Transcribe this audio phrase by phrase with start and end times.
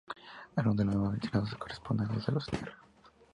[0.55, 2.73] Algunos de los miembros mencionados no corresponden a los de los timbres..